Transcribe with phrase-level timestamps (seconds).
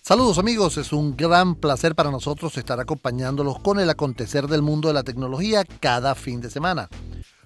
[0.00, 4.88] Saludos amigos, es un gran placer para nosotros estar acompañándolos con el acontecer del mundo
[4.88, 6.90] de la tecnología cada fin de semana.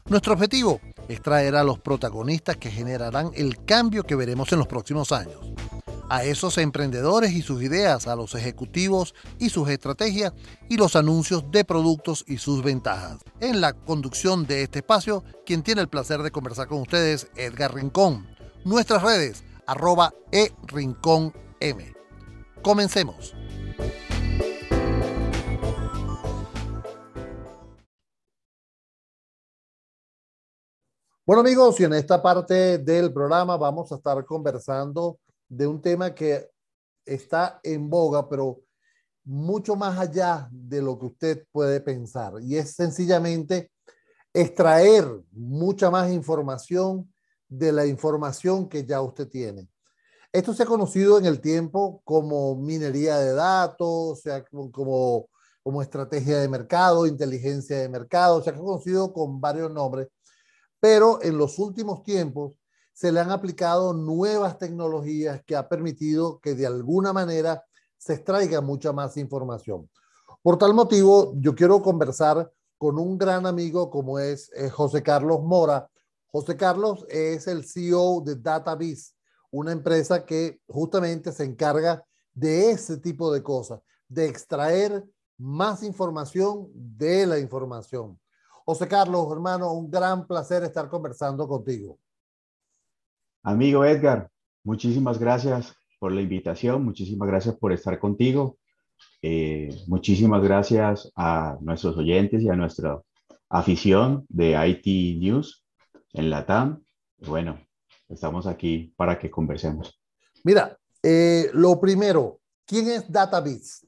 [0.09, 4.67] Nuestro objetivo es traer a los protagonistas que generarán el cambio que veremos en los
[4.67, 5.39] próximos años.
[6.11, 10.33] A esos emprendedores y sus ideas, a los ejecutivos y sus estrategias
[10.69, 13.19] y los anuncios de productos y sus ventajas.
[13.41, 17.75] En la conducción de este espacio, quien tiene el placer de conversar con ustedes, Edgar
[17.75, 18.27] Rincón.
[18.65, 21.31] Nuestras redes, arroba e rincón
[21.61, 21.95] m.
[22.63, 23.35] Comencemos.
[31.27, 36.15] Bueno amigos, y en esta parte del programa vamos a estar conversando de un tema
[36.15, 36.49] que
[37.05, 38.63] está en boga, pero
[39.25, 42.33] mucho más allá de lo que usted puede pensar.
[42.41, 43.71] Y es sencillamente
[44.33, 47.13] extraer mucha más información
[47.49, 49.69] de la información que ya usted tiene.
[50.33, 55.29] Esto se ha conocido en el tiempo como minería de datos, o sea, como,
[55.63, 60.09] como estrategia de mercado, inteligencia de mercado, se ha conocido con varios nombres,
[60.81, 62.53] pero en los últimos tiempos
[62.93, 67.65] se le han aplicado nuevas tecnologías que ha permitido que de alguna manera
[67.97, 69.89] se extraiga mucha más información.
[70.43, 75.43] Por tal motivo, yo quiero conversar con un gran amigo como es eh, José Carlos
[75.43, 75.91] Mora.
[76.31, 79.15] José Carlos es el CEO de DataBiz
[79.51, 85.05] una empresa que justamente se encarga de ese tipo de cosas, de extraer
[85.39, 88.19] más información de la información.
[88.65, 91.99] José Carlos, hermano, un gran placer estar conversando contigo.
[93.43, 94.31] Amigo Edgar,
[94.65, 98.59] muchísimas gracias por la invitación, muchísimas gracias por estar contigo,
[99.23, 103.01] eh, muchísimas gracias a nuestros oyentes y a nuestra
[103.49, 105.65] afición de IT News
[106.19, 106.83] en la TAM.
[107.27, 107.61] Bueno,
[108.09, 110.01] estamos aquí para que conversemos.
[110.45, 113.87] Mira, eh, lo primero, ¿quién es DataBiz?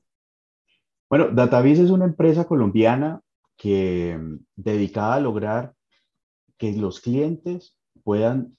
[1.08, 3.20] Bueno, DataBiz es una empresa colombiana
[3.56, 5.74] que mm, dedicada a lograr
[6.56, 8.56] que los clientes puedan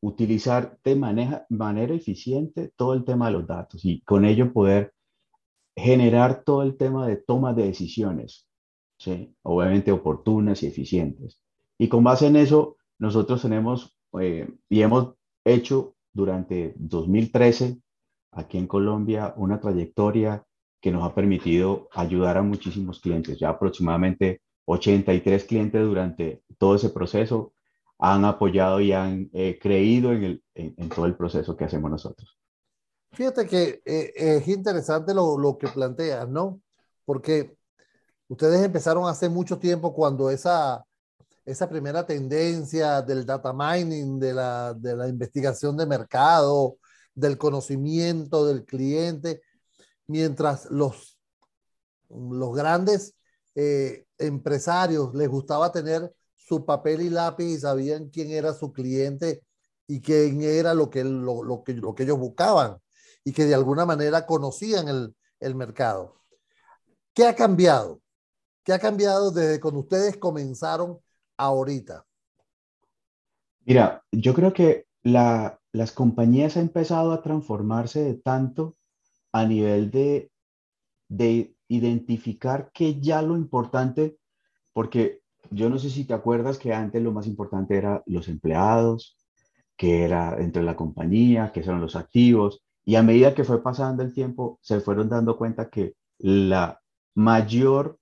[0.00, 4.94] utilizar de manera eficiente todo el tema de los datos y con ello poder
[5.74, 8.46] generar todo el tema de toma de decisiones,
[8.96, 9.34] ¿sí?
[9.42, 11.40] obviamente oportunas y eficientes.
[11.78, 15.14] Y con base en eso, nosotros tenemos eh, y hemos
[15.44, 17.80] hecho durante 2013
[18.32, 20.44] aquí en Colombia una trayectoria
[20.80, 23.38] que nos ha permitido ayudar a muchísimos clientes.
[23.38, 27.52] Ya aproximadamente 83 clientes durante todo ese proceso
[27.98, 32.38] han apoyado y han eh, creído en, el, en, todo el proceso que hacemos nosotros.
[33.12, 36.60] Fíjate que eh, es interesante lo, lo, que planteas, ¿no?
[37.04, 37.56] Porque
[38.28, 40.84] ustedes empezaron hace mucho tiempo cuando esa,
[41.48, 46.76] esa primera tendencia del data mining, de la, de la investigación de mercado,
[47.14, 49.40] del conocimiento del cliente,
[50.06, 51.18] mientras los,
[52.10, 53.14] los grandes
[53.54, 59.42] eh, empresarios les gustaba tener su papel y lápiz y sabían quién era su cliente
[59.86, 62.76] y quién era lo que, lo, lo que, lo que ellos buscaban
[63.24, 66.20] y que de alguna manera conocían el, el mercado.
[67.14, 68.02] ¿Qué ha cambiado?
[68.62, 71.00] ¿Qué ha cambiado desde cuando ustedes comenzaron
[71.38, 72.04] ahorita?
[73.64, 78.76] Mira, yo creo que la, las compañías han empezado a transformarse de tanto
[79.32, 80.30] a nivel de,
[81.08, 84.18] de identificar que ya lo importante,
[84.72, 89.16] porque yo no sé si te acuerdas que antes lo más importante era los empleados,
[89.76, 93.62] que era dentro de la compañía, que eran los activos, y a medida que fue
[93.62, 96.80] pasando el tiempo, se fueron dando cuenta que la
[97.14, 97.97] mayor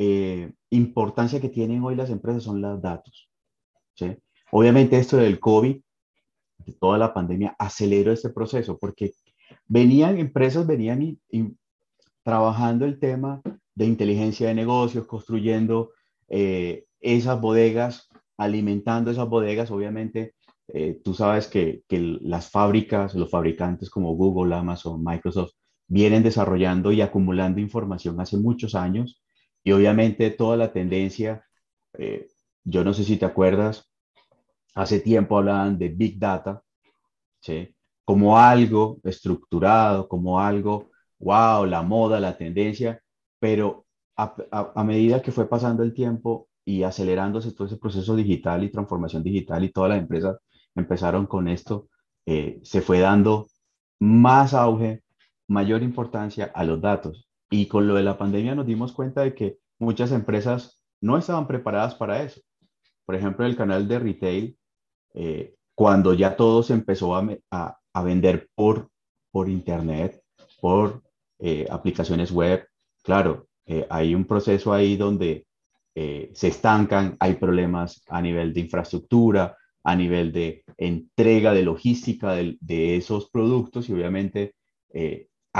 [0.00, 3.28] eh, importancia que tienen hoy las empresas son los datos.
[4.52, 5.76] Obviamente esto del COVID,
[6.58, 9.12] de toda la pandemia, aceleró este proceso porque
[9.66, 11.18] venían empresas, venían
[12.22, 13.42] trabajando el tema
[13.74, 15.90] de inteligencia de negocios, construyendo
[16.28, 20.34] eh, esas bodegas, alimentando esas bodegas, obviamente.
[20.68, 25.54] Eh, tú sabes que las fábricas, los fabricantes como Google, Amazon, Microsoft,
[25.88, 29.22] vienen desarrollando y acumulando información hace muchos años
[29.64, 31.44] y obviamente toda la tendencia,
[31.94, 32.28] eh,
[32.64, 33.90] yo no sé si te acuerdas,
[34.74, 36.62] hace tiempo hablaban de Big Data,
[37.40, 37.74] ¿sí?
[38.04, 43.02] Como algo estructurado, como algo, wow, la moda, la tendencia,
[43.38, 48.70] pero a, medida que fue pasando el tiempo y acelerándose todo ese proceso digital y
[48.70, 50.38] transformación digital y todas las empresas
[50.74, 51.88] empezaron con esto,
[52.26, 53.46] eh, se fue dando
[54.00, 55.02] más auge,
[55.48, 57.27] mayor importancia a los datos.
[57.50, 61.46] Y con lo de la pandemia nos dimos cuenta de que muchas empresas no estaban
[61.46, 62.40] preparadas para eso.
[63.04, 64.58] Por ejemplo, el canal de retail,
[65.14, 68.90] eh, cuando ya todo se empezó a, a, vender por,
[69.30, 70.22] por Internet,
[70.60, 71.02] por
[71.38, 72.66] eh, aplicaciones web,
[73.02, 75.46] claro, eh, hay un proceso ahí donde
[76.32, 82.96] se estancan, hay problemas a nivel de infraestructura, a nivel de entrega de logística de
[82.96, 84.54] esos productos y obviamente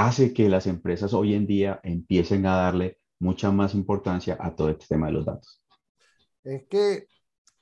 [0.06, 4.70] hace que las empresas hoy en día empiecen a darle mucha más importancia a todo
[4.70, 5.62] este tema de los datos.
[6.44, 7.08] Es que,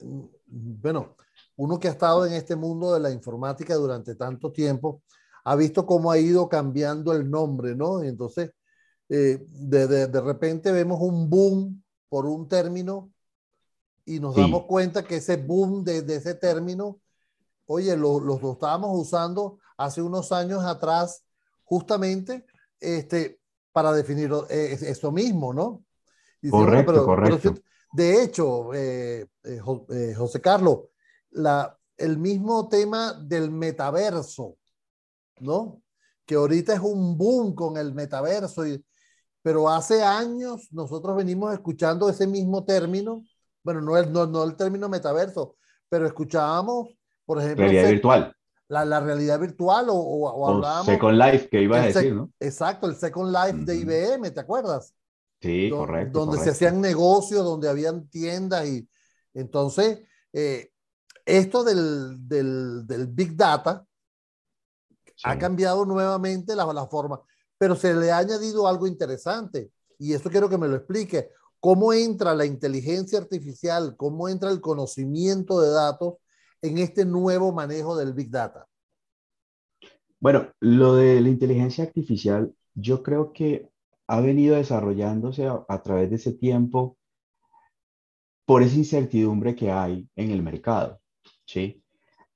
[0.00, 1.16] mm, bueno,
[1.56, 5.02] uno que ha estado en este mundo de la informática durante tanto tiempo,
[5.44, 8.04] ha visto cómo ha ido cambiando el nombre, ¿no?
[8.04, 8.50] Y entonces,
[9.08, 13.12] eh, de, de, de, repente vemos un boom por un término
[14.04, 17.00] y nos damos cuenta que ese boom de, de ese término,
[17.66, 21.25] oye, lo, lo, lo, estábamos usando hace unos años atrás
[21.66, 22.46] justamente
[22.80, 23.40] este,
[23.72, 25.84] para definir eh, eso mismo, ¿no?
[26.48, 27.54] correcto, correcto.
[27.92, 30.84] de hecho, eh, eh, José Carlos,
[31.30, 34.56] la, el mismo tema del metaverso,
[35.40, 35.82] ¿no?
[36.24, 38.84] Que ahorita es un boom con el metaverso, y,
[39.42, 43.24] pero hace años nosotros venimos escuchando ese mismo término,
[43.62, 45.56] bueno, no el, no, no el término metaverso,
[45.88, 48.35] pero escuchábamos, por ejemplo, realidad virtual.
[48.68, 50.86] La, la, realidad virtual o, o, o hablábamos.
[50.86, 52.32] Second Life, que iba a decir, ¿no?
[52.40, 53.64] Exacto, el Second Life uh -huh.
[53.64, 54.92] de IBM, ¿te acuerdas?
[55.40, 56.20] Sí, correcto.
[56.20, 56.44] Donde correcto.
[56.44, 58.88] se hacían negocios, donde habían tiendas y
[59.34, 60.00] entonces
[60.32, 60.70] eh,
[61.24, 63.86] esto del, del, del, Big Data
[65.04, 65.22] sí.
[65.24, 67.20] ha cambiado nuevamente la, la, forma,
[67.58, 71.30] pero se le ha añadido algo interesante y eso quiero que me lo explique.
[71.60, 73.96] ¿Cómo entra la inteligencia artificial?
[73.96, 76.14] ¿Cómo entra el conocimiento de datos
[76.62, 78.66] en este nuevo manejo del Big Data?
[80.18, 83.68] Bueno, lo de la inteligencia artificial, yo creo que
[84.08, 86.96] ha venido desarrollándose a, través de ese tiempo
[88.44, 91.00] por esa incertidumbre que hay en el mercado.
[91.44, 91.82] ¿sí?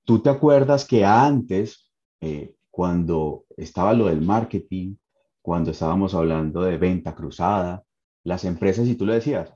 [0.04, 1.90] Tú te acuerdas que antes,
[2.20, 4.96] eh, cuando estaba lo del marketing,
[5.40, 7.84] cuando estábamos hablando de venta cruzada,
[8.24, 9.54] las empresas, y tú lo decías,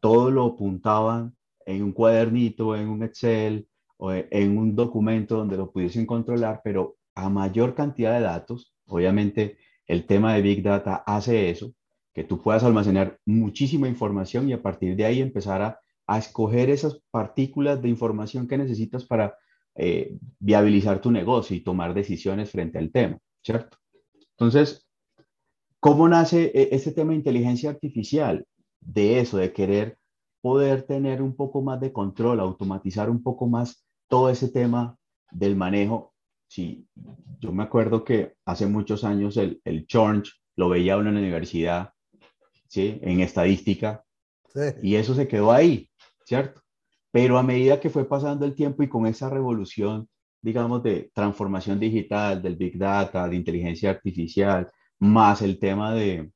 [0.00, 1.34] todo lo apuntaban
[1.64, 3.66] en un cuadernito, en un Excel
[4.12, 10.06] en un documento donde lo pudiesen controlar, pero a mayor cantidad de datos, obviamente el
[10.06, 11.72] tema de Big Data hace eso,
[12.12, 16.70] que tú puedas almacenar muchísima información y a partir de ahí empezar a a escoger
[16.70, 19.36] esas partículas de información que necesitas para
[19.74, 23.78] eh, viabilizar tu negocio y tomar decisiones frente al tema, ¿cierto?
[24.30, 24.86] Entonces,
[25.80, 28.46] ¿cómo nace este tema de inteligencia artificial?
[28.80, 29.98] De eso, de querer
[30.42, 34.96] poder tener un poco más de control, automatizar un poco más todo ese tema
[35.30, 36.14] del manejo.
[36.46, 36.86] Sí,
[37.40, 41.20] yo me acuerdo que hace muchos años el, el Chorch lo veía uno en la
[41.20, 41.92] universidad,
[42.68, 42.98] ¿sí?
[43.02, 44.04] En estadística,
[44.52, 44.60] sí.
[44.82, 45.90] y eso se quedó ahí.
[46.24, 46.60] ¿cierto?
[47.10, 50.08] Pero a medida que fue pasando el tiempo y con esa revolución,
[50.42, 56.32] digamos, de transformación digital, del Big Data, de inteligencia artificial, más el tema de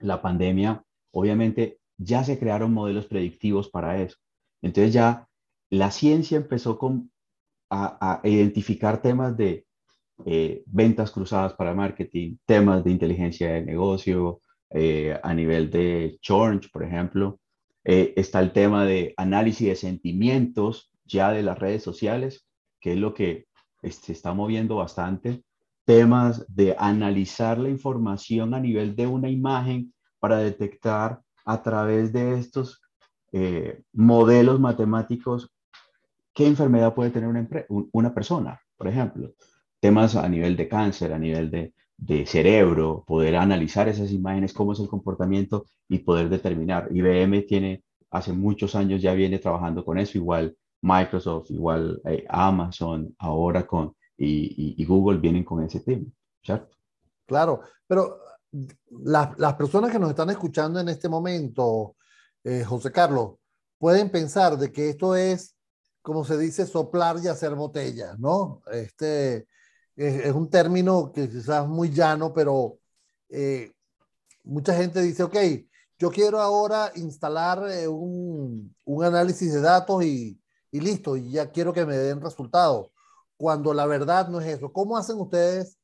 [0.00, 0.82] la pandemia,
[1.12, 4.16] obviamente ya se crearon modelos predictivos para eso.
[4.60, 5.26] Entonces ya
[5.74, 7.10] la ciencia empezó con,
[7.68, 9.66] a, identificar temas de
[10.24, 14.40] eh, ventas cruzadas para marketing, temas de inteligencia de negocio,
[14.70, 17.40] eh, a nivel de churn, por ejemplo,
[17.82, 22.46] eh, está el tema de análisis de sentimientos ya de las redes sociales,
[22.80, 23.46] que es lo que
[23.82, 25.42] se está moviendo bastante.
[25.84, 32.38] Temas de analizar la información a nivel de una imagen para detectar a través de
[32.38, 32.80] estos
[33.92, 35.53] modelos matemáticos
[36.34, 37.48] qué enfermedad puede tener una,
[37.92, 39.32] una, persona, por ejemplo.
[39.80, 44.72] Temas a nivel de cáncer, a nivel de, de cerebro, poder analizar esas imágenes, cómo
[44.72, 46.88] es el comportamiento y poder determinar.
[46.90, 53.14] IBM tiene, hace muchos años ya viene trabajando con eso, igual Microsoft, igual eh, Amazon,
[53.18, 56.06] ahora con, y, Google vienen con ese tema,
[56.42, 56.76] ¿cierto?
[57.26, 58.18] Claro, pero
[59.02, 61.96] las, las personas que nos están escuchando en este momento,
[62.44, 63.36] eh, José Carlos,
[63.78, 65.53] pueden pensar de que esto es,
[66.04, 68.60] como se dice, soplar y hacer botellas, ¿no?
[68.70, 69.48] Este,
[69.96, 72.78] es, es, un término que quizás muy llano, pero
[73.30, 73.72] eh,
[74.42, 75.36] mucha gente dice, ok,
[75.98, 80.38] yo quiero ahora instalar eh, un, un, análisis de datos y,
[80.70, 82.90] y, listo, y ya quiero que me den resultados,
[83.38, 84.70] cuando la verdad no es eso.
[84.74, 85.78] ¿Cómo hacen ustedes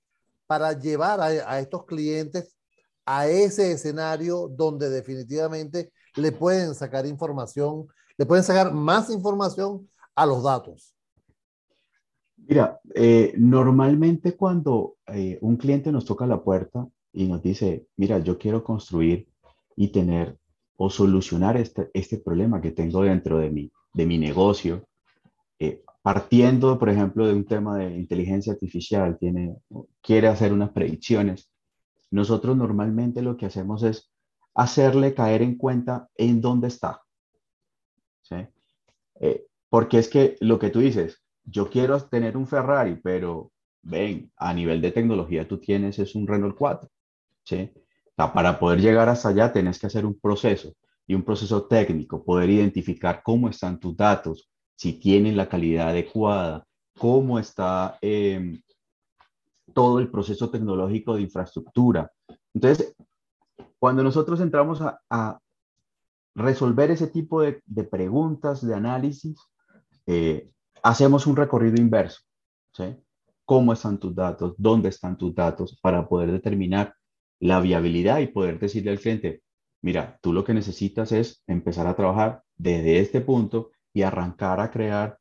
[0.47, 2.59] para llevar a, a estos clientes
[3.07, 10.27] a ese escenario donde definitivamente le pueden sacar información, le pueden sacar más información a
[10.27, 10.95] los datos?
[12.37, 18.19] Mira, eh, normalmente cuando eh, un cliente nos toca la puerta y nos dice, mira,
[18.19, 19.29] yo quiero construir
[19.77, 20.39] y tener
[20.77, 24.87] o solucionar este, este problema que tengo dentro de mi, de mi negocio,
[25.59, 29.57] eh, partiendo, por ejemplo, de un tema de inteligencia artificial, tiene,
[30.01, 31.51] quiere hacer unas predicciones,
[32.11, 34.11] nosotros normalmente lo que hacemos es
[34.55, 37.03] hacerle caer en cuenta en dónde está.
[38.23, 38.37] ¿sí?
[39.21, 43.51] Eh, porque es que lo que tú dices, yo quiero tener un Ferrari, pero
[43.83, 46.91] ven, a nivel de tecnología tú tienes es un Renault 4.
[47.45, 47.71] ¿sí?
[48.29, 50.75] para poder llegar hasta allá tienes que hacer un proceso
[51.07, 56.67] y un proceso técnico, poder identificar cómo están tus datos, si tienen la calidad adecuada,
[56.99, 58.63] cómo está em,
[59.73, 62.13] todo el proceso tecnológico de infraestructura.
[62.55, 62.95] Entonces,
[63.79, 65.41] cuando nosotros entramos a,
[66.33, 67.61] resolver ese tipo de,
[67.91, 69.37] preguntas, de análisis,
[70.07, 70.51] eh,
[70.83, 72.21] hacemos un recorrido inverso.
[72.73, 72.97] ¿sí?
[73.45, 74.55] ¿Cómo están tus datos?
[74.59, 75.79] ¿Dónde están tus datos?
[75.81, 76.95] Para poder determinar
[77.41, 79.43] la viabilidad y poder decirle al cliente,
[79.83, 84.71] mira, tú lo que necesitas es empezar a trabajar desde este punto y arrancar a
[84.71, 85.19] crear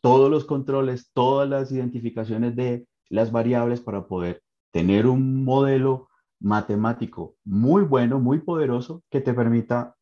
[0.00, 6.08] todos los controles, todas las identificaciones de las variables para poder tener un modelo
[6.40, 9.94] matemático muy bueno, muy poderoso, que te permita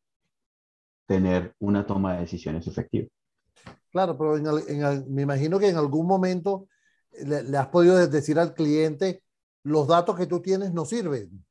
[1.07, 3.07] tener una toma de decisiones efectiva.
[3.91, 4.37] Claro, pero
[5.07, 6.67] me imagino que en algún momento
[7.25, 9.23] le, le, has podido decir al cliente,
[9.63, 11.45] los datos que tú tienes no sirven.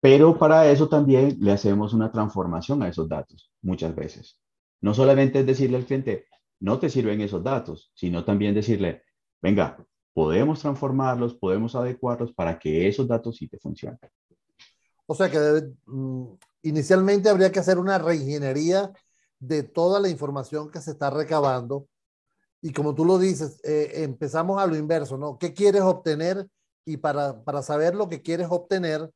[0.00, 4.40] Pero para eso también le hacemos una transformación a esos datos muchas veces.
[4.80, 6.26] No solamente es decirle al cliente,
[6.60, 9.02] no te sirven esos datos, sino también decirle,
[9.42, 9.76] venga,
[10.14, 13.98] podemos transformarlos, podemos adecuarlos para que esos datos sí te funcionen.
[15.06, 15.38] O sea que
[15.86, 16.24] mm,
[16.62, 18.92] inicialmente habría que hacer una reingeniería
[19.40, 21.86] de toda la información que se está recabando.
[22.60, 25.38] Y como tú lo dices, eh, empezamos a lo inverso, ¿no?
[25.38, 26.48] ¿Qué quieres obtener?
[26.84, 29.10] Y para, para saber lo que quieres obtener,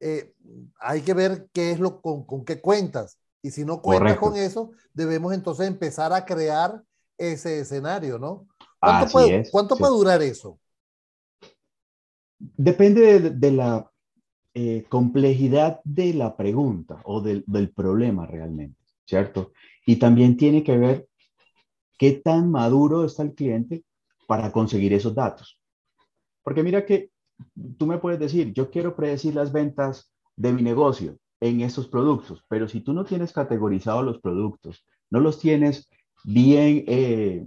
[0.00, 0.34] eh,
[0.80, 3.18] hay que ver qué es lo con, con qué cuentas.
[3.42, 6.82] Y si no cuentas con eso, debemos entonces empezar a crear
[7.16, 8.48] ese escenario, ¿no?
[8.80, 10.58] ¿Cuánto, puede, ¿cuánto puede durar eso?
[12.38, 13.90] Depende de, la
[14.52, 18.75] eh, complejidad de la pregunta o del, del problema realmente,
[19.06, 19.52] ¿cierto?
[19.86, 21.08] Y también tiene que ver
[21.98, 23.84] qué tan maduro está el cliente
[24.26, 25.58] para conseguir esos datos.
[26.42, 27.10] Porque mira que
[27.78, 32.42] tú me puedes decir, yo quiero predecir las ventas de mi negocio en estos productos,
[32.48, 35.88] pero si tú no tienes categorizados los productos, no los tienes
[36.24, 37.46] bien, eh,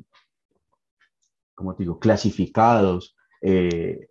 [1.56, 4.08] como te digo, clasificados, eh,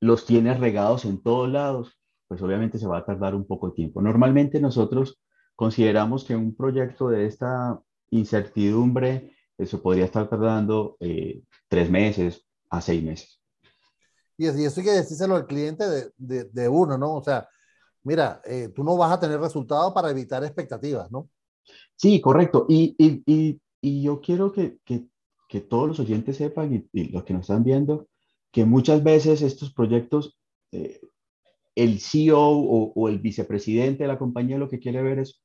[0.00, 3.74] los tienes regados en todos lados, pues obviamente se va a tardar un poco de
[3.74, 4.02] tiempo.
[4.02, 5.20] Normalmente nosotros
[5.56, 7.80] consideramos que un proyecto de esta
[8.10, 13.40] incertidumbre, eso podría estar tardando eh, tres meses a seis meses.
[14.36, 15.84] Y, eso hay que decírselo al cliente
[16.16, 17.14] de, de, uno, ¿no?
[17.14, 17.48] O sea,
[18.02, 21.28] mira, eh, tú no vas a tener resultados para evitar expectativas, ¿no?
[21.96, 22.66] Sí, correcto.
[22.68, 25.06] Y, y, y yo quiero que, que,
[25.48, 28.08] que, todos los oyentes sepan y, los que nos están viendo,
[28.50, 30.38] que muchas veces estos proyectos,
[30.72, 31.00] eh,
[31.74, 35.42] el CEO o, el vicepresidente de la compañía lo que quiere ver es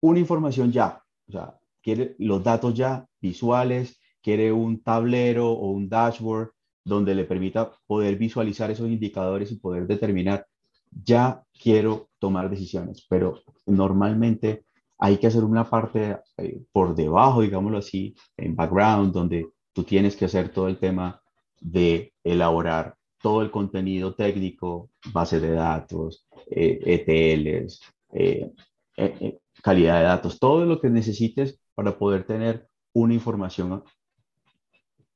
[0.00, 5.88] una información ya, o sea, quiere los datos ya visuales, quiere un tablero o un
[5.88, 6.50] dashboard
[6.84, 10.46] donde le permita poder visualizar esos indicadores y poder determinar,
[10.90, 14.64] ya quiero tomar decisiones, pero normalmente
[14.98, 20.16] hay que hacer una parte eh, por debajo, digámoslo así, en background, donde tú tienes
[20.16, 21.20] que hacer todo el tema
[21.60, 27.80] de elaborar todo el contenido técnico, base de datos, ETLs,
[28.12, 28.52] eh,
[28.96, 33.82] e eh, calidad de datos, todo lo que necesites para poder tener una información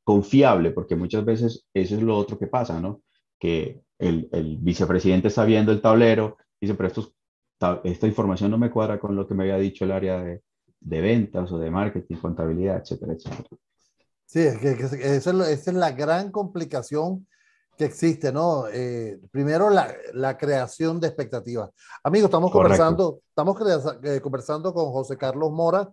[0.04, 3.02] confiable, porque muchas veces eso es lo otro que pasa, ¿no?
[3.38, 7.12] Que el, el vicepresidente está viendo el tablero y dice, pero esto,
[7.84, 10.42] esta información no me cuadra con lo que me había dicho el área de,
[10.80, 13.48] de ventas o de marketing, contabilidad, etcétera, etcétera.
[14.26, 17.26] Sí, es que, esa, es, la gran complicación
[17.76, 18.66] que existe, ¿no?
[18.68, 21.70] Eh, primero, la, la, creación de expectativas.
[22.02, 23.56] Amigos, estamos conversando, estamos
[24.02, 25.90] eh, conversando con José Carlos Mora.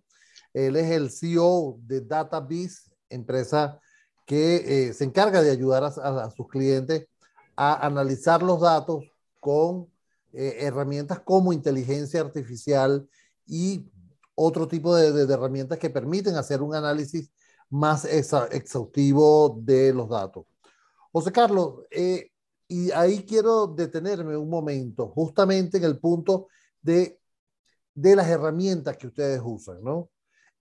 [0.53, 3.79] Él es el CEO de DataBiz, empresa
[4.25, 7.07] que eh, se encarga de ayudar a, sus clientes
[7.55, 9.03] a analizar los datos
[9.39, 9.88] con
[10.31, 13.09] herramientas como inteligencia artificial
[13.48, 13.89] y
[14.36, 17.31] otro tipo de, herramientas que permiten hacer un análisis
[17.69, 20.45] más exhaustivo de los datos.
[21.19, 22.31] José Carlos, eh,
[22.67, 26.47] y ahí quiero detenerme un momento, justamente en el punto
[26.81, 27.19] de,
[27.93, 30.09] de las herramientas que ustedes usan, ¿no?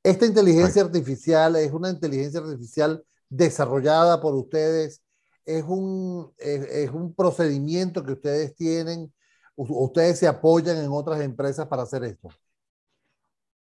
[0.02, 5.02] Esta inteligencia artificial es una inteligencia artificial desarrollada por ustedes?
[5.44, 9.12] ¿Es un, es, un procedimiento que ustedes tienen?
[9.56, 12.28] ¿Ustedes se apoyan en otras empresas para hacer esto?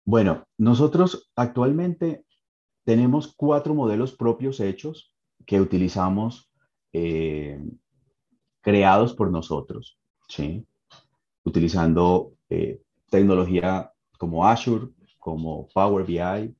[0.04, 2.24] Bueno, nosotros actualmente
[2.84, 5.14] tenemos cuatro modelos propios hechos
[5.46, 6.51] que utilizamos,
[6.92, 7.60] eh,
[8.60, 10.66] creados por nosotros, ¿sí?
[11.44, 12.80] utilizando eh,
[13.10, 16.54] tecnología como Azure, como Power BI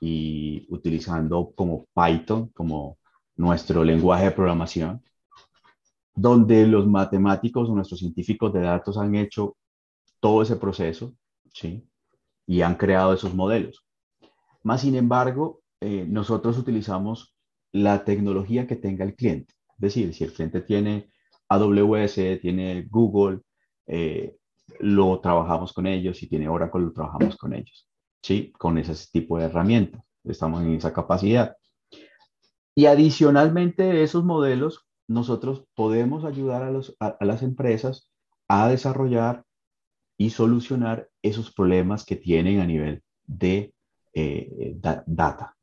[0.00, 2.98] y utilizando como Python como
[3.36, 5.02] nuestro lenguaje de programación,
[6.14, 9.56] donde los matemáticos o nuestros científicos de datos han hecho
[10.20, 11.14] todo ese proceso,
[11.52, 11.88] ¿sí?
[12.46, 13.84] Y han creado esos modelos.
[14.62, 17.34] Más sin embargo, eh, nosotros utilizamos
[17.72, 19.54] la tecnología que tenga el cliente.
[19.76, 21.10] Decir, si el cliente tiene
[21.48, 23.40] AWS, tiene Google,
[23.86, 24.36] eh,
[24.80, 26.16] lo trabajamos con ellos.
[26.16, 27.88] Si tiene Oracle, lo trabajamos con ellos.
[28.22, 28.52] ¿Sí?
[28.52, 30.02] Con ese tipo de herramientas.
[30.24, 31.56] Estamos en esa capacidad.
[32.74, 38.10] Y adicionalmente esos modelos, nosotros podemos ayudar a, las empresas
[38.48, 39.44] a desarrollar
[40.16, 43.74] y solucionar esos problemas que tienen a nivel de
[44.14, 44.76] eh,
[45.06, 45.56] data,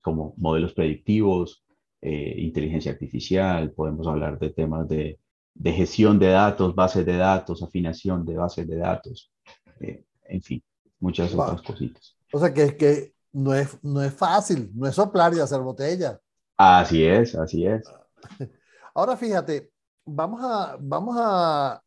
[0.00, 1.64] como modelos predictivos,
[2.00, 5.18] eh, inteligencia artificial, podemos hablar de temas de,
[5.64, 9.32] gestión de datos, bases de datos, afinación de bases de datos,
[9.80, 10.62] eh, en fin,
[11.00, 12.16] muchas otras cositas.
[12.32, 15.60] O sea que es que no es, no es fácil, no es soplar y hacer
[15.60, 16.20] botella.
[16.56, 17.82] Así es, así es.
[18.94, 19.72] Ahora fíjate,
[20.04, 21.82] vamos a, vamos a,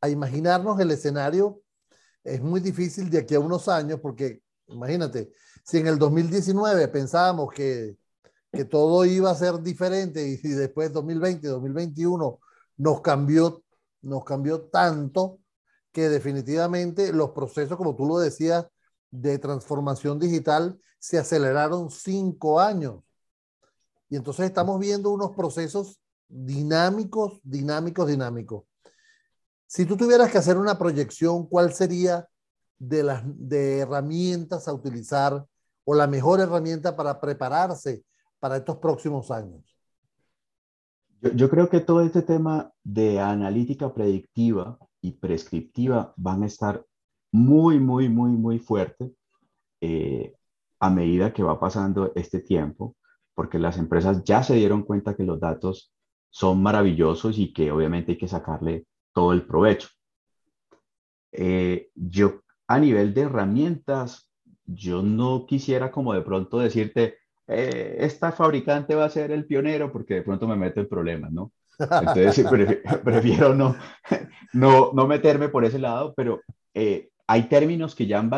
[0.00, 1.60] a imaginarnos el escenario.
[2.24, 5.30] Es muy difícil de aquí a unos años porque, imagínate,
[5.62, 7.96] si en el 2019 pensábamos que,
[8.52, 12.38] que todo iba a ser diferente y, y después 2020, 2021
[12.76, 13.62] nos cambió,
[14.02, 15.38] nos cambió tanto
[15.92, 18.66] que definitivamente los procesos, como tú lo decías,
[19.10, 23.02] de transformación digital se aceleraron cinco años.
[24.08, 28.64] Y entonces estamos viendo unos procesos dinámicos, dinámicos, dinámicos.
[29.66, 32.28] Si tú tuvieras que hacer una proyección, ¿cuál sería
[32.78, 35.46] de las de herramientas a utilizar
[35.84, 38.02] o la mejor herramienta para prepararse
[38.40, 39.76] para estos próximos años?
[41.20, 46.84] Yo, creo que todo este tema de analítica predictiva y prescriptiva van a estar
[47.30, 49.12] muy, muy, muy, muy fuerte
[49.82, 50.34] eh,
[50.78, 52.96] a medida que va pasando este tiempo,
[53.34, 55.92] porque las empresas ya se dieron cuenta que los datos
[56.30, 59.88] son maravillosos y que obviamente hay que sacarle todo el provecho.
[61.32, 64.30] Eh, yo a nivel de herramientas,
[64.64, 67.16] yo no quisiera como de pronto decirte,
[67.50, 71.32] eh, esta fabricante va a ser el pionero porque de pronto me meto en problemas,
[71.32, 71.52] ¿no?
[71.78, 72.44] Entonces
[73.04, 73.76] prefiero, no,
[74.52, 76.40] no, no, meterme por ese lado, pero
[77.30, 78.28] hay términos que ya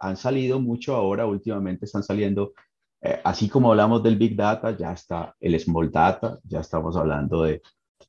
[0.00, 2.52] han, salido mucho ahora, últimamente están saliendo,
[3.00, 7.44] eh, así como hablamos del Big Data, ya está el Small Data, ya estamos hablando
[7.44, 7.62] de,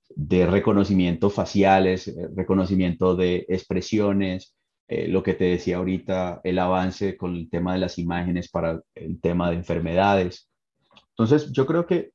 [0.10, 4.54] de reconocimiento faciales, eh, reconocimiento de expresiones,
[4.90, 8.82] eh, lo que te decía ahorita, el avance con el tema de las imágenes para
[8.96, 10.50] el tema de enfermedades.
[11.18, 12.12] Entonces, yo creo que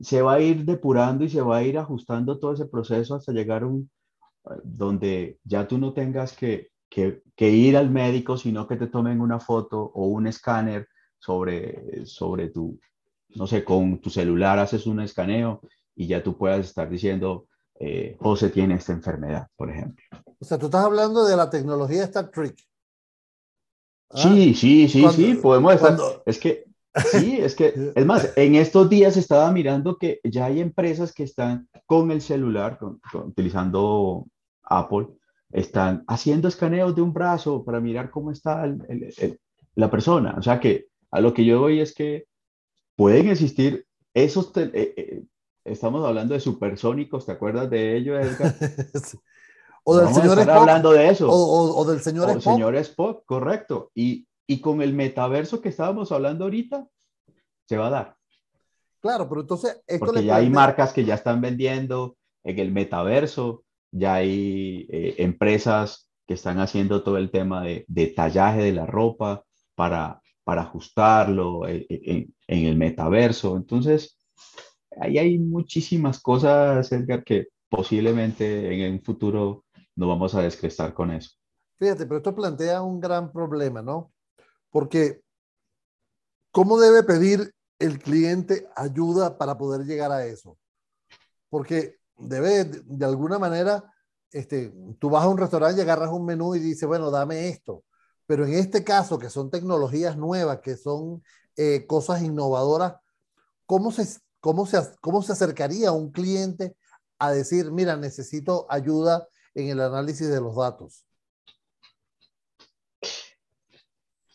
[0.00, 3.32] se va a ir depurando y se va a ir ajustando todo ese proceso hasta
[3.32, 3.90] llegar a un
[4.62, 9.38] donde ya tú no tengas que que, ir al médico, sino que te tomen una
[9.38, 12.78] foto o un escáner sobre, sobre tu,
[13.30, 15.62] no sé, con tu celular haces un escaneo
[15.94, 17.46] y ya tú puedas estar diciendo,
[17.78, 20.04] eh, José tiene esta enfermedad, por ejemplo.
[20.40, 22.56] O sea, tú estás hablando de la tecnología Star Trek.
[24.12, 25.96] Sí, sí, sí, sí, podemos estar.
[26.26, 26.64] Es que,
[27.10, 31.24] sí, es que, es más, en estos días estaba mirando que ya hay empresas que
[31.24, 32.78] están con el celular,
[33.12, 34.26] utilizando
[34.62, 35.08] Apple,
[35.52, 38.64] están haciendo escaneos de un brazo para mirar cómo está
[39.74, 40.34] la persona.
[40.38, 42.26] O sea que a lo que yo voy es que
[42.96, 45.22] pueden existir esos, eh, eh,
[45.64, 48.54] estamos hablando de supersónicos, ¿te acuerdas de ello, Edgar?
[49.84, 50.56] o del señor Spock.
[50.56, 51.28] hablando de eso.
[51.30, 52.54] O, del señor o Spock.
[52.54, 53.90] señor Spock, correcto.
[53.94, 56.88] Y, y con el metaverso que estábamos hablando ahorita,
[57.68, 58.16] se va a dar.
[58.98, 59.80] Claro, pero entonces...
[60.00, 66.08] Porque ya hay marcas que ya están vendiendo en el metaverso ya hay eh, empresas
[66.26, 71.86] que están haciendo todo el tema de, tallaje de la ropa para, para ajustarlo eh,
[71.88, 73.56] eh, en, el metaverso.
[73.56, 74.16] Entonces,
[75.00, 79.64] ahí hay muchísimas cosas, Edgar, que posiblemente en un futuro
[79.96, 81.30] nos vamos a descrestar con eso.
[81.78, 84.12] Fíjate, pero esto plantea un gran problema, ¿no?
[84.70, 85.20] Porque,
[86.52, 90.58] ¿cómo debe pedir el cliente ayuda para poder llegar a eso?
[91.48, 93.92] Porque debe de alguna manera,
[94.32, 97.84] este, tú vas a un restaurante agarras un menú y dices, bueno, dame esto.
[98.26, 101.22] Pero en este caso, que son tecnologías nuevas, que son
[101.56, 102.94] eh, cosas innovadoras,
[103.66, 104.06] ¿cómo se,
[104.40, 106.76] cómo, se, ¿cómo se acercaría un cliente
[107.18, 111.04] a decir, mira, necesito ayuda en el análisis de los datos?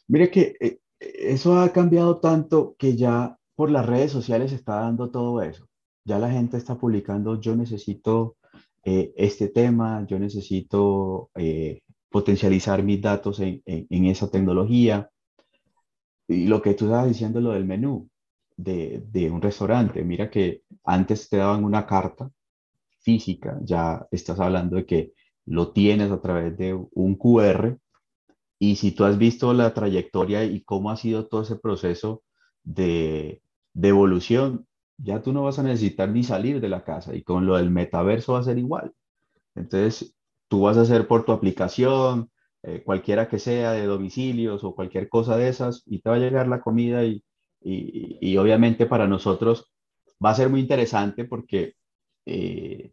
[0.08, 4.82] Mire que eh, eso ha cambiado tanto que ya por las redes sociales se está
[4.82, 5.68] dando todo eso.
[6.04, 8.38] Ya la gente está publicando, yo necesito
[8.84, 15.10] eh, este tema, yo necesito eh, potencializar mis datos en, esa tecnología.
[16.28, 18.10] Y lo que tú estabas diciendo, lo del menú
[18.58, 22.30] de, de un restaurante, mira que antes te daban una carta
[23.00, 25.14] física, ya estás hablando de que
[25.46, 27.78] lo tienes a través de un QR
[28.72, 32.24] y si tú has visto la trayectoria y cómo ha sido todo ese proceso
[32.64, 33.42] de,
[33.74, 37.46] de evolución, ya tú no vas a necesitar ni salir de la casa y con
[37.46, 38.94] lo del metaverso va a ser igual.
[39.56, 40.16] Entonces,
[40.48, 42.32] tú vas a hacer por tu aplicación,
[42.64, 46.20] eh, cualquiera que sea, de domicilios o cualquier cosa de esas, y te va a
[46.20, 47.24] llegar la comida y,
[47.62, 49.72] y, y obviamente para nosotros
[50.24, 51.76] va a ser muy interesante porque
[52.26, 52.92] eh,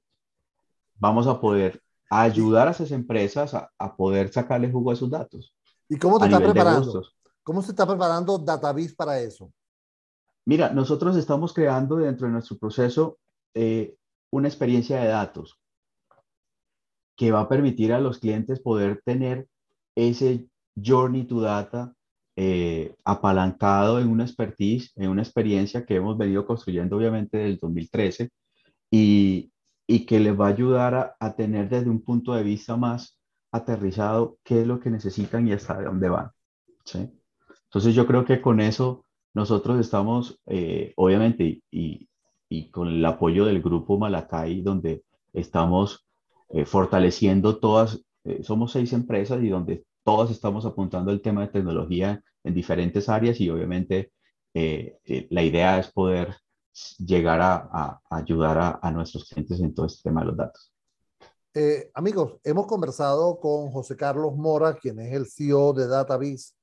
[0.97, 1.81] vamos a poder
[2.11, 5.55] ayudar a esas empresas a, a, poder sacarle jugo a sus datos.
[5.93, 7.03] ¿Y cómo te está preparando?
[7.43, 9.53] ¿Cómo se está preparando Database para eso?
[10.47, 13.19] Mira, nosotros estamos creando dentro de nuestro proceso
[13.53, 13.95] eh,
[14.31, 15.61] una experiencia de datos
[17.15, 19.47] que va a permitir a los clientes poder tener
[19.95, 20.49] ese
[20.83, 21.93] journey to data
[22.37, 27.59] eh, apalancado en una expertise, en una experiencia que hemos venido construyendo obviamente desde el
[27.59, 28.31] 2013
[28.91, 29.53] y,
[29.87, 33.19] y que les va a ayudar a, a, tener desde un punto de vista más
[33.53, 36.31] aterrizado qué es lo que necesitan y hasta dónde van.
[36.85, 37.11] ¿sí?
[37.65, 42.09] Entonces yo creo que con eso nosotros estamos, eh, obviamente, y,
[42.49, 46.07] y, con el apoyo del grupo Malacay, donde estamos
[46.51, 51.49] eh, fortaleciendo todas, eh, somos seis empresas y donde todas estamos apuntando el tema de
[51.49, 54.13] tecnología en diferentes áreas y obviamente
[55.31, 56.37] la idea es poder
[56.99, 60.72] llegar a, a ayudar a, a, nuestros clientes en todo este tema de los datos.
[61.95, 66.55] Amigos, hemos conversado con José Carlos Mora, quien es el CEO de DataBiz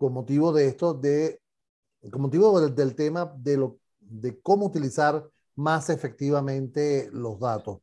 [0.00, 1.40] con motivo de esto, de,
[2.10, 7.80] con motivo del, tema de, lo, de cómo utilizar más efectivamente los datos.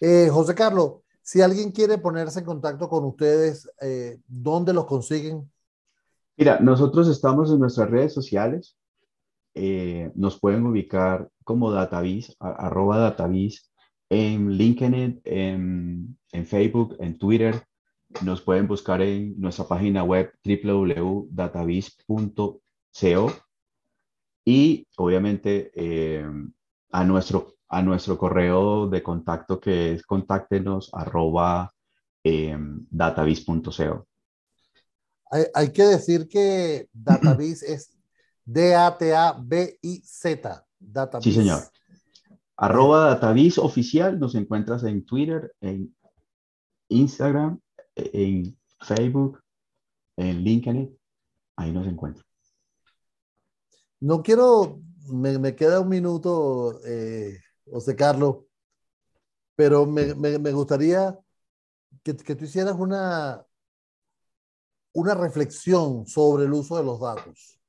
[0.00, 5.48] Eh, José Carlos, si alguien quiere ponerse en contacto con ustedes, eh, ¿dónde los consiguen?
[6.36, 8.76] Mira, nosotros estamos en nuestras redes sociales.
[9.54, 13.70] Eh, nos pueden ubicar como Datavis, arroba Datavis,
[14.12, 17.64] en LinkedIn, en, en Facebook, en Twitter,
[18.20, 23.32] nos pueden buscar en nuestra página web www.database.co
[24.44, 26.30] y obviamente eh,
[26.90, 31.72] a, nuestro, a nuestro correo de contacto que es contáctenos arroba
[32.22, 32.54] eh,
[32.90, 34.06] database.co.
[35.30, 37.96] Hay, hay, que decir que Database es
[38.44, 40.66] D-A-T-A-B-I-Z.
[41.22, 41.62] Sí, señor.
[42.56, 45.94] Arroba Database oficial nos encuentras en Twitter, en
[46.88, 47.58] Instagram
[47.94, 49.40] en Facebook,
[50.16, 50.98] en LinkedIn,
[51.56, 52.24] ahí nos encuentran.
[54.00, 57.38] No quiero, me, queda un minuto, eh,
[57.70, 58.38] José Carlos,
[59.54, 61.18] pero me gustaría
[62.02, 63.44] que, que, tú hicieras una,
[64.94, 67.60] una reflexión sobre el uso de los datos.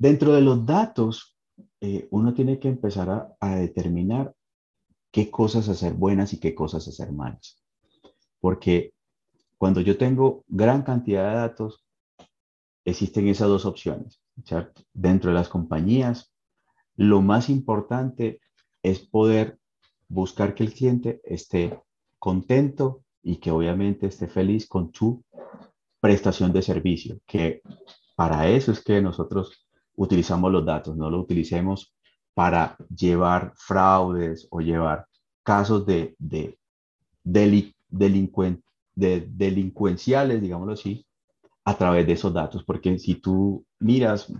[0.00, 1.36] Dentro de los datos,
[1.78, 4.34] eh, uno tiene que empezar a, determinar
[5.10, 7.62] qué cosas hacer buenas y qué cosas hacer malas.
[8.40, 8.94] Porque
[9.58, 11.84] cuando yo tengo gran cantidad de datos,
[12.86, 14.22] existen esas dos opciones.
[14.94, 16.32] Dentro de las compañías,
[16.96, 18.40] lo más importante
[18.82, 19.58] es poder
[20.08, 21.78] buscar que el cliente esté
[22.18, 25.22] contento y que obviamente esté feliz con tu
[26.00, 27.60] prestación de servicio, que
[28.16, 29.66] para eso es que nosotros
[30.00, 31.94] utilizamos los datos, no lo utilicemos
[32.32, 35.06] para llevar fraudes o llevar
[35.42, 36.58] casos de, de,
[37.22, 38.54] de
[38.94, 41.04] delincuenciales, digámoslo así,
[41.66, 42.64] a través de esos datos.
[42.64, 44.32] Porque si tú miras,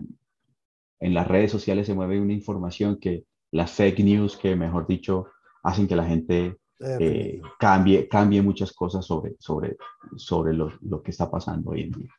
[0.98, 5.26] en las redes sociales se mueve una información que las fake news, que mejor dicho,
[5.62, 9.76] hacen que la gente eh, cambie, cambie muchas cosas sobre, sobre,
[10.16, 12.14] sobre lo, lo, que está pasando hoy en día.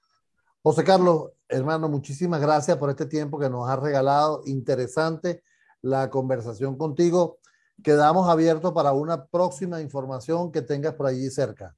[0.63, 4.43] José Carlos, hermano, muchísimas gracias por este tiempo que nos has regalado.
[4.45, 5.41] Interesante
[5.81, 7.39] la conversación contigo.
[7.83, 11.75] Quedamos abiertos para una próxima información que tengas por allí cerca.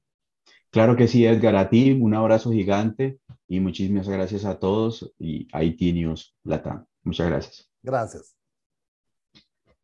[0.70, 5.48] Claro que sí, Edgar, a ti un abrazo gigante y muchísimas gracias a todos y
[5.52, 6.84] a IT News Latam.
[7.04, 7.70] Muchas gracias.
[7.82, 8.33] Gracias.